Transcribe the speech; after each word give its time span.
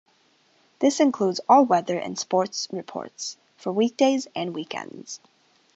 This 0.79 0.99
includes 0.99 1.39
all 1.47 1.63
weather 1.63 1.99
and 1.99 2.17
sports 2.17 2.67
reports 2.71 3.37
for 3.55 3.71
weekdays 3.71 4.27
and 4.33 4.55
weekends. 4.55 5.19